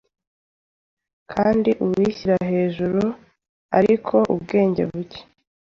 [1.31, 3.01] Kandi uwishyira hejuru
[3.77, 5.21] ariko ubwenge buke